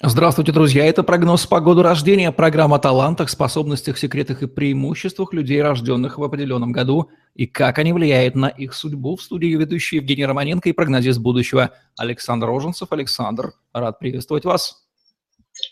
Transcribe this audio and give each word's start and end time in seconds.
Здравствуйте, 0.00 0.52
друзья. 0.52 0.84
Это 0.84 1.02
прогноз 1.02 1.44
по 1.44 1.60
году 1.60 1.82
рождения, 1.82 2.30
программа 2.30 2.76
о 2.76 2.78
талантах, 2.78 3.28
способностях, 3.28 3.98
секретах 3.98 4.44
и 4.44 4.46
преимуществах 4.46 5.32
людей, 5.32 5.60
рожденных 5.60 6.18
в 6.18 6.22
определенном 6.22 6.70
году, 6.70 7.10
и 7.34 7.48
как 7.48 7.80
они 7.80 7.92
влияют 7.92 8.36
на 8.36 8.46
их 8.46 8.74
судьбу. 8.74 9.16
В 9.16 9.22
студии 9.22 9.48
ведущий 9.48 9.96
Евгений 9.96 10.24
Романенко 10.24 10.68
и 10.68 10.72
прогнозист 10.72 11.18
будущего 11.18 11.72
Александр 11.96 12.46
Роженцев. 12.46 12.92
Александр, 12.92 13.54
рад 13.72 13.98
приветствовать 13.98 14.44
вас. 14.44 14.86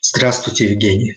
Здравствуйте, 0.02 0.72
Евгений. 0.72 1.14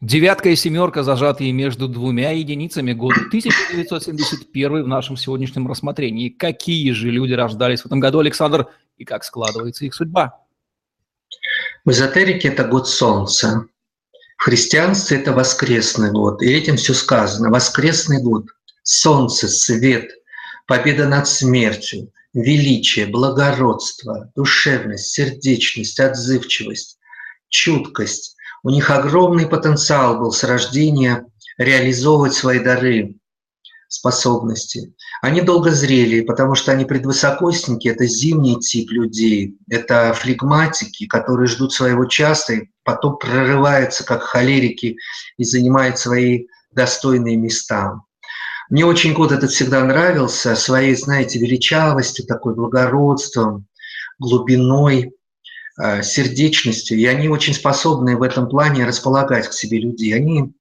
Девятка 0.00 0.48
и 0.48 0.56
семерка, 0.56 1.04
зажатые 1.04 1.52
между 1.52 1.86
двумя 1.86 2.32
единицами. 2.32 2.94
Год 2.94 3.12
1971 3.28 4.82
в 4.82 4.88
нашем 4.88 5.16
сегодняшнем 5.16 5.68
рассмотрении. 5.68 6.30
Какие 6.30 6.90
же 6.90 7.10
люди 7.10 7.32
рождались 7.32 7.82
в 7.82 7.86
этом 7.86 8.00
году, 8.00 8.18
Александр, 8.18 8.66
и 8.96 9.04
как 9.04 9.22
складывается 9.22 9.84
их 9.84 9.94
судьба? 9.94 10.40
В 11.84 11.90
эзотерике 11.90 12.48
это 12.48 12.64
год 12.64 12.88
Солнца. 12.88 13.66
В 14.36 14.44
христианстве 14.44 15.18
это 15.18 15.32
воскресный 15.32 16.10
год. 16.10 16.42
И 16.42 16.50
этим 16.50 16.76
все 16.76 16.94
сказано. 16.94 17.50
Воскресный 17.50 18.22
год. 18.22 18.46
Солнце, 18.82 19.48
свет, 19.48 20.10
победа 20.66 21.06
над 21.06 21.28
смертью, 21.28 22.12
величие, 22.32 23.06
благородство, 23.06 24.30
душевность, 24.34 25.12
сердечность, 25.12 26.00
отзывчивость, 26.00 26.98
чуткость. 27.48 28.36
У 28.62 28.70
них 28.70 28.90
огромный 28.90 29.46
потенциал 29.46 30.18
был 30.18 30.32
с 30.32 30.44
рождения 30.44 31.26
реализовывать 31.58 32.34
свои 32.34 32.58
дары, 32.58 33.16
способности. 33.90 34.94
Они 35.20 35.42
долго 35.42 35.72
зрели, 35.72 36.20
потому 36.20 36.54
что 36.54 36.70
они 36.70 36.84
предвысокосники, 36.84 37.88
это 37.88 38.06
зимний 38.06 38.58
тип 38.60 38.92
людей, 38.92 39.56
это 39.68 40.14
флегматики, 40.14 41.06
которые 41.06 41.48
ждут 41.48 41.72
своего 41.72 42.04
часа 42.04 42.54
и 42.54 42.68
потом 42.84 43.18
прорываются 43.18 44.04
как 44.04 44.22
холерики 44.22 44.96
и 45.36 45.44
занимают 45.44 45.98
свои 45.98 46.46
достойные 46.72 47.36
места. 47.36 48.00
Мне 48.70 48.86
очень 48.86 49.12
год 49.12 49.32
этот 49.32 49.50
всегда 49.50 49.84
нравился 49.84 50.54
своей, 50.54 50.94
знаете, 50.94 51.40
величавостью, 51.40 52.26
такой 52.26 52.54
благородством, 52.54 53.66
глубиной, 54.20 55.14
э, 55.82 56.02
сердечностью. 56.04 56.96
И 56.96 57.06
они 57.06 57.28
очень 57.28 57.54
способны 57.54 58.16
в 58.16 58.22
этом 58.22 58.48
плане 58.48 58.86
располагать 58.86 59.48
к 59.48 59.52
себе 59.52 59.80
людей. 59.80 60.14
Они 60.14 60.52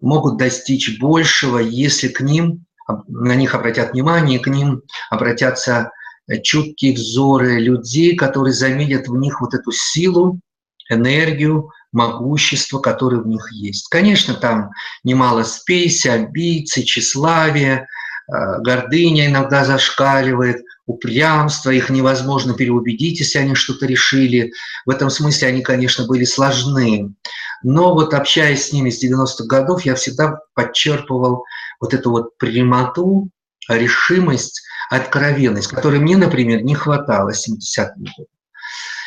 могут 0.00 0.38
достичь 0.38 0.98
большего, 0.98 1.58
если 1.58 2.08
к 2.08 2.22
ним 2.22 2.64
на 3.06 3.34
них 3.34 3.54
обратят 3.54 3.92
внимание, 3.92 4.38
к 4.38 4.46
ним 4.48 4.82
обратятся 5.10 5.90
э, 6.26 6.40
чуткие 6.40 6.94
взоры 6.94 7.58
людей, 7.58 8.16
которые 8.16 8.52
заметят 8.52 9.08
в 9.08 9.16
них 9.16 9.40
вот 9.40 9.54
эту 9.54 9.72
силу, 9.72 10.40
энергию, 10.90 11.70
могущество, 11.92 12.78
которое 12.78 13.20
в 13.20 13.26
них 13.26 13.50
есть. 13.52 13.88
Конечно, 13.88 14.34
там 14.34 14.70
немало 15.04 15.42
спеси, 15.42 16.08
амбиций, 16.08 16.84
тщеславия, 16.84 17.86
э, 18.26 18.60
гордыня 18.60 19.26
иногда 19.26 19.64
зашкаливает, 19.64 20.62
упрямство, 20.86 21.70
их 21.70 21.90
невозможно 21.90 22.54
переубедить, 22.54 23.20
если 23.20 23.38
они 23.38 23.54
что-то 23.54 23.86
решили. 23.86 24.52
В 24.86 24.90
этом 24.90 25.10
смысле 25.10 25.48
они, 25.48 25.62
конечно, 25.62 26.06
были 26.06 26.24
сложны. 26.24 27.12
Но 27.62 27.92
вот 27.92 28.14
общаясь 28.14 28.68
с 28.68 28.72
ними 28.72 28.88
с 28.88 29.04
90-х 29.04 29.44
годов, 29.44 29.82
я 29.82 29.94
всегда 29.94 30.40
подчерпывал 30.54 31.44
вот 31.80 31.94
эту 31.94 32.10
вот 32.10 32.38
прямоту, 32.38 33.30
решимость, 33.68 34.62
откровенность, 34.90 35.68
которой 35.68 36.00
мне, 36.00 36.16
например, 36.16 36.62
не 36.62 36.74
хватало 36.74 37.30
70-м 37.30 38.04
годом. 38.16 38.32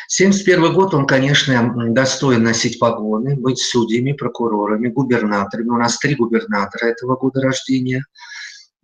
71 0.08 0.74
год, 0.74 0.92
он, 0.92 1.06
конечно, 1.06 1.72
достоин 1.88 2.42
носить 2.42 2.78
погоны, 2.78 3.34
быть 3.34 3.58
судьями, 3.58 4.12
прокурорами, 4.12 4.88
губернаторами. 4.88 5.70
У 5.70 5.76
нас 5.78 5.96
три 5.98 6.14
губернатора 6.14 6.88
этого 6.88 7.16
года 7.16 7.40
рождения. 7.40 8.04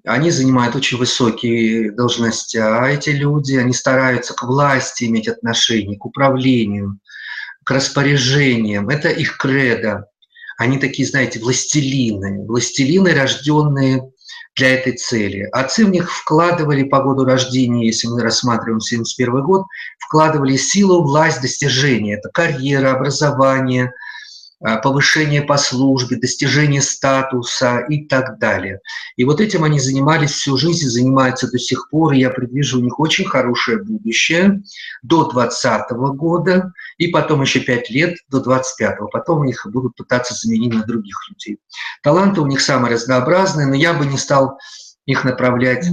Они 0.07 0.31
занимают 0.31 0.75
очень 0.75 0.97
высокие 0.97 1.93
должности, 1.93 2.57
а 2.57 2.87
эти 2.89 3.11
люди, 3.11 3.57
они 3.57 3.75
стараются 3.75 4.33
к 4.33 4.43
власти 4.45 5.05
иметь 5.05 5.29
отношение, 5.29 5.99
к 5.99 6.07
управлению, 6.07 6.99
к 7.63 7.71
распоряжениям. 7.71 8.89
Это 8.89 9.11
их 9.11 9.37
кредо. 9.37 10.07
Они 10.59 10.79
такие, 10.79 11.09
знаете, 11.09 11.39
властелины, 11.39 12.45
властелины, 12.47 13.15
рожденные 13.15 14.11
для 14.57 14.75
этой 14.75 14.93
цели. 14.97 15.49
Отцы 15.53 15.87
в 15.87 15.91
них 15.91 16.13
вкладывали 16.13 16.83
по 16.83 17.01
году 17.01 17.25
рождения, 17.25 17.87
если 17.87 18.09
мы 18.09 18.21
рассматриваем 18.23 18.81
71 18.81 19.43
год, 19.45 19.63
вкладывали 19.99 20.57
силу, 20.57 21.03
власть, 21.03 21.41
достижения. 21.41 22.17
Это 22.17 22.29
карьера, 22.29 22.93
образование– 22.93 23.93
повышение 24.61 25.43
по 25.43 25.57
службе, 25.57 26.17
достижение 26.17 26.83
статуса 26.83 27.79
и 27.89 28.07
так 28.07 28.39
далее. 28.39 28.81
И 29.17 29.25
вот 29.25 29.41
этим 29.41 29.65
они 29.65 29.79
занимались 29.79 30.33
всю 30.33 30.57
жизнь, 30.57 30.89
занимаются 30.89 31.51
до 31.51 31.59
сих 31.59 31.89
пор, 31.91 32.13
и 32.13 32.21
я 32.21 32.31
предвижу 32.31 32.79
у 32.79 32.83
них 32.83 32.99
очень 32.99 33.25
хорошее 33.25 33.83
будущее 33.83 34.61
до 35.03 35.31
2020 35.31 35.91
года, 36.17 36.73
и 36.97 37.09
потом 37.09 37.43
еще 37.43 37.61
5 37.61 37.91
лет 37.91 38.17
до 38.29 38.41
25 38.41 38.99
потом 39.13 39.45
их 39.45 39.67
будут 39.71 39.95
пытаться 39.95 40.35
заменить 40.35 40.75
на 40.75 40.85
других 40.85 41.17
людей. 41.31 41.59
Таланты 42.03 42.41
у 42.41 42.47
них 42.47 42.61
самые 42.61 42.95
разнообразные, 42.95 43.67
но 43.67 43.75
я 43.75 43.93
бы 43.93 44.07
не 44.07 44.19
стал 44.19 44.59
их 45.07 45.25
направлять, 45.25 45.89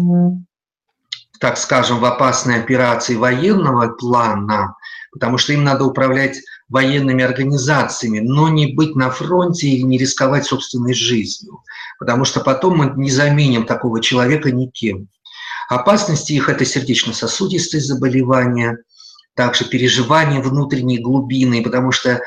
так 1.39 1.57
скажем, 1.57 1.99
в 1.99 2.05
опасные 2.05 2.59
операции 2.59 3.15
военного 3.15 3.89
плана, 3.89 4.75
потому 5.11 5.37
что 5.37 5.53
им 5.53 5.63
надо 5.63 5.85
управлять 5.85 6.37
военными 6.69 7.23
организациями, 7.23 8.19
но 8.19 8.49
не 8.49 8.73
быть 8.73 8.95
на 8.95 9.09
фронте 9.09 9.67
или 9.67 9.81
не 9.81 9.97
рисковать 9.97 10.45
собственной 10.45 10.93
жизнью, 10.93 11.61
потому 11.99 12.25
что 12.25 12.39
потом 12.39 12.77
мы 12.77 12.93
не 12.95 13.11
заменим 13.11 13.65
такого 13.65 14.01
человека 14.01 14.51
никем. 14.51 15.07
Опасности 15.69 16.33
их– 16.33 16.49
это 16.49 16.65
сердечно-сосудистые 16.65 17.81
заболевания, 17.81 18.79
также 19.35 19.65
переживания 19.65 20.41
внутренней 20.41 20.99
глубины, 20.99 21.61
потому 21.63 21.91
что 21.91 22.21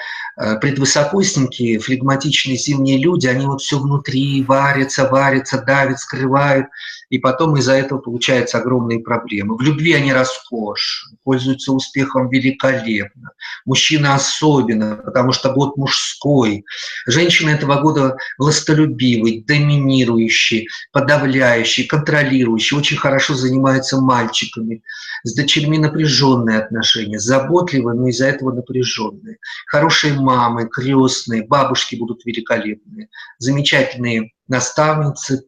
предвысокосники, 0.61 1.79
флегматичные 1.79 2.57
зимние 2.57 2.99
люди, 2.99 3.27
они 3.27 3.47
вот 3.47 3.61
все 3.61 3.79
внутри 3.79 4.45
варятся, 4.45 5.09
варятся, 5.09 5.63
давят, 5.63 5.99
скрывают– 5.99 6.67
и 7.11 7.19
потом 7.19 7.57
из-за 7.57 7.75
этого 7.75 7.99
получаются 7.99 8.59
огромные 8.59 9.01
проблемы. 9.01 9.57
В 9.57 9.61
любви 9.63 9.95
они 9.95 10.13
роскошь, 10.13 11.11
пользуются 11.25 11.73
успехом 11.73 12.29
великолепно. 12.29 13.31
Мужчина 13.65 14.15
особенно, 14.15 14.97
потому 14.97 15.33
что 15.33 15.53
год 15.53 15.77
мужской. 15.77 16.65
Женщины 17.07 17.51
этого 17.51 17.81
года 17.81 18.17
властолюбивые, 18.37 19.43
доминирующие, 19.43 20.67
подавляющие, 20.93 21.87
контролирующие, 21.87 22.79
очень 22.79 22.97
хорошо 22.97 23.35
занимаются 23.35 24.01
мальчиками, 24.01 24.83
с 25.25 25.35
дочерьми 25.35 25.79
напряженные 25.79 26.59
отношения, 26.59 27.19
заботливые, 27.19 27.99
но 27.99 28.09
из-за 28.09 28.27
этого 28.27 28.53
напряженные. 28.53 29.39
Хорошие 29.67 30.13
мамы, 30.29 30.69
крестные, 30.69 31.47
бабушки 31.47 31.97
будут 31.97 32.27
великолепные, 32.27 33.09
замечательные 33.39 34.33
наставницы, 34.47 35.45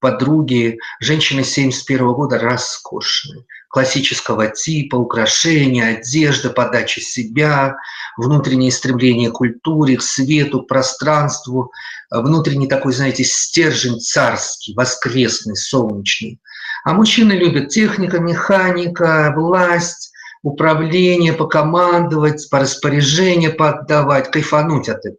подруги, 0.00 0.76
женщины 1.00 1.44
71 1.44 2.12
года 2.14 2.40
роскошные, 2.40 3.44
классического 3.68 4.48
типа, 4.48 4.96
украшения, 4.96 5.96
одежда, 5.96 6.50
подача 6.50 7.00
себя, 7.00 7.76
внутреннее 8.16 8.72
стремление 8.72 9.30
к 9.30 9.34
культуре, 9.34 9.98
к 9.98 10.02
свету, 10.02 10.62
к 10.62 10.66
пространству, 10.66 11.70
внутренний 12.10 12.66
такой, 12.66 12.92
знаете, 12.92 13.22
стержень 13.22 14.00
царский, 14.00 14.74
воскресный, 14.74 15.56
солнечный. 15.56 16.40
А 16.84 16.92
мужчины 16.92 17.32
любят 17.32 17.68
техника, 17.68 18.18
механика, 18.18 19.32
власть, 19.36 20.10
управление, 20.44 21.32
покомандовать, 21.32 22.48
по 22.50 22.60
распоряжению 22.60 23.56
поддавать, 23.56 24.30
кайфануть 24.30 24.88
от 24.88 25.04
этого. 25.04 25.18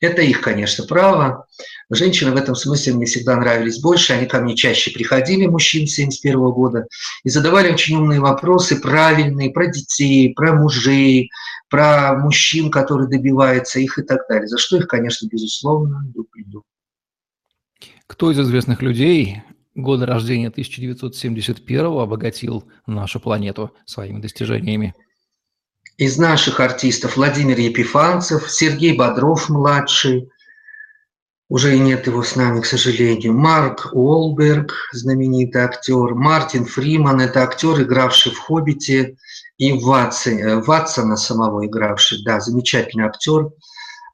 Это 0.00 0.20
их, 0.20 0.40
конечно, 0.40 0.84
право. 0.84 1.46
Женщины 1.88 2.32
в 2.32 2.36
этом 2.36 2.56
смысле 2.56 2.94
мне 2.94 3.06
всегда 3.06 3.36
нравились 3.36 3.80
больше. 3.80 4.12
Они 4.12 4.26
ко 4.26 4.40
мне 4.40 4.56
чаще 4.56 4.90
приходили, 4.90 5.46
мужчин 5.46 5.86
71 5.86 6.40
года, 6.50 6.88
и 7.22 7.28
задавали 7.28 7.72
очень 7.72 7.96
умные 7.96 8.18
вопросы, 8.18 8.80
правильные, 8.80 9.50
про 9.50 9.68
детей, 9.68 10.34
про 10.34 10.54
мужей, 10.54 11.30
про 11.70 12.14
мужчин, 12.14 12.70
которые 12.70 13.08
добиваются 13.08 13.78
их 13.78 13.96
и 13.98 14.02
так 14.02 14.22
далее. 14.28 14.48
За 14.48 14.58
что 14.58 14.76
их, 14.76 14.88
конечно, 14.88 15.28
безусловно, 15.28 16.04
люблю. 16.12 16.64
Кто 18.08 18.32
из 18.32 18.40
известных 18.40 18.82
людей 18.82 19.42
года 19.74 20.06
рождения 20.06 20.48
1971 20.48 21.86
обогатил 21.86 22.64
нашу 22.86 23.20
планету 23.20 23.74
своими 23.86 24.20
достижениями? 24.20 24.94
из 25.98 26.18
наших 26.18 26.60
артистов 26.60 27.16
Владимир 27.16 27.58
Епифанцев, 27.58 28.50
Сергей 28.50 28.96
Бодров-младший, 28.96 30.30
уже 31.48 31.76
и 31.76 31.78
нет 31.78 32.06
его 32.06 32.22
с 32.22 32.34
нами, 32.34 32.60
к 32.60 32.66
сожалению, 32.66 33.34
Марк 33.34 33.90
Уолберг, 33.92 34.72
знаменитый 34.92 35.62
актер, 35.62 36.14
Мартин 36.14 36.64
Фриман, 36.64 37.20
это 37.20 37.42
актер, 37.42 37.82
игравший 37.82 38.32
в 38.32 38.38
«Хоббите», 38.38 39.16
и 39.58 39.72
Ватсон, 39.72 40.38
э, 40.38 40.60
Ватсона 40.62 41.16
самого 41.16 41.66
игравший, 41.66 42.24
да, 42.24 42.40
замечательный 42.40 43.04
актер, 43.04 43.50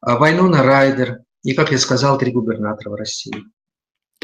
а 0.00 0.19
Вайнона 0.19 0.62
Райдер 0.62 1.20
и, 1.43 1.55
как 1.55 1.70
я 1.70 1.78
сказал, 1.78 2.19
три 2.19 2.32
губернатора 2.32 2.90
в 2.90 2.96
России. 2.96 3.44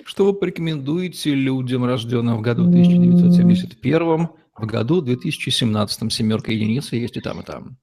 Что 0.04 0.26
вы 0.26 0.34
порекомендуете 0.34 1.30
людям, 1.34 1.84
рожденным 1.84 2.36
в 2.36 2.40
году 2.42 2.68
1971, 2.68 4.28
в 4.54 4.66
году 4.66 5.00
2017? 5.00 6.12
Семерка 6.12 6.52
единиц 6.52 6.92
есть 6.92 7.16
и 7.16 7.20
там, 7.20 7.40
и 7.40 7.44
там. 7.44 7.78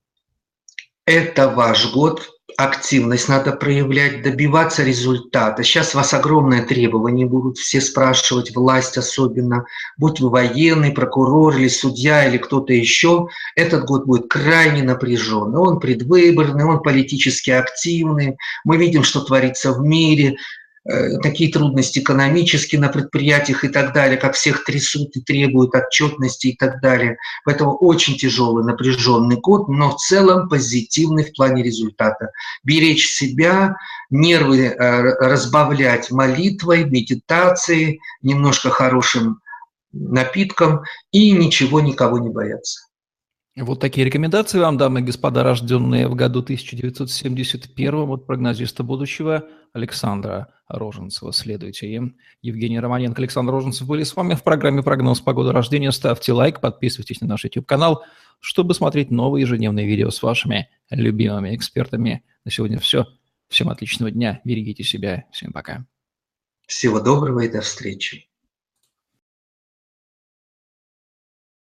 Это 1.06 1.50
ваш 1.50 1.92
год, 1.92 2.30
активность 2.58 3.28
надо 3.28 3.54
проявлять, 3.54 4.22
добиваться 4.22 4.84
результата. 4.84 5.64
Сейчас 5.64 5.96
вас 5.96 6.14
огромное 6.14 6.64
требование 6.64 7.26
будут 7.26 7.58
все 7.58 7.82
спрашивать, 7.82 8.56
власть 8.56 8.98
особенно, 8.98 9.66
будь 9.98 10.20
вы 10.20 10.30
военный, 10.30 10.92
прокурор 10.92 11.58
или 11.58 11.68
судья 11.68 12.28
или 12.28 12.38
кто-то 12.38 12.72
еще, 12.72 13.28
этот 13.56 13.86
год 13.86 14.06
будет 14.06 14.30
крайне 14.30 14.84
напряженный. 14.84 15.60
Он 15.60 15.80
предвыборный, 15.80 16.66
он 16.66 16.84
политически 16.84 17.50
активный. 17.50 18.38
Мы 18.64 18.78
видим, 18.78 19.04
что 19.04 19.22
творится 19.22 19.74
в 19.74 19.82
мире, 19.82 20.38
такие 20.84 21.52
трудности 21.52 22.00
экономические 22.00 22.82
на 22.82 22.90
предприятиях 22.90 23.64
и 23.64 23.68
так 23.68 23.94
далее, 23.94 24.18
как 24.18 24.34
всех 24.34 24.64
трясут 24.64 25.16
и 25.16 25.22
требуют 25.22 25.76
отчетности 25.76 26.48
и 26.48 26.56
так 26.56 26.82
далее. 26.82 27.18
Поэтому 27.46 27.76
очень 27.76 28.18
тяжелый, 28.18 28.64
напряженный 28.64 29.38
год, 29.38 29.68
но 29.68 29.92
в 29.92 29.98
целом 29.98 30.50
позитивный 30.50 31.26
в 31.26 31.34
плане 31.34 31.62
результата. 31.62 32.32
Беречь 32.64 33.10
себя, 33.10 33.76
нервы 34.10 34.66
э, 34.66 35.02
разбавлять 35.20 36.10
молитвой, 36.10 36.86
медитацией, 36.86 38.00
немножко 38.24 38.72
хорошим 38.72 39.40
напитком 39.94 40.82
и 41.12 41.32
ничего 41.32 41.82
никого 41.82 42.18
не 42.18 42.30
бояться. 42.30 42.91
Вот 43.58 43.82
такие 43.82 44.06
рекомендации 44.06 44.60
вам, 44.60 44.78
дамы 44.78 45.02
и 45.02 45.04
господа, 45.04 45.44
рожденные 45.44 46.08
в 46.08 46.16
году 46.16 46.40
1971 46.40 47.94
от 48.10 48.26
прогнозиста 48.26 48.82
будущего 48.82 49.44
Александра 49.74 50.54
Роженцева. 50.70 51.34
Следуйте 51.34 51.92
им. 51.92 52.16
Евгений 52.42 52.80
Романенко, 52.80 53.22
Александр 53.22 53.52
Роженцев 53.52 53.86
были 53.88 54.04
с 54.04 54.16
вами 54.16 54.36
в 54.36 54.44
программе 54.44 54.84
«Прогноз 54.84 55.20
погоды 55.20 55.52
рождения». 55.52 55.92
Ставьте 55.92 56.32
лайк, 56.32 56.62
подписывайтесь 56.62 57.20
на 57.20 57.28
наш 57.28 57.44
YouTube-канал, 57.44 58.06
чтобы 58.40 58.74
смотреть 58.74 59.12
новые 59.12 59.42
ежедневные 59.42 59.86
видео 59.86 60.12
с 60.12 60.24
вашими 60.24 60.70
любимыми 60.90 61.54
экспертами. 61.54 62.24
На 62.46 62.52
сегодня 62.52 62.80
все. 62.80 63.06
Всем 63.50 63.68
отличного 63.68 64.12
дня, 64.12 64.40
берегите 64.46 64.86
себя. 64.86 65.26
Всем 65.34 65.52
пока. 65.52 65.86
Всего 66.68 67.02
доброго 67.02 67.42
и 67.42 67.50
до 67.52 67.60
встречи. 67.60 68.31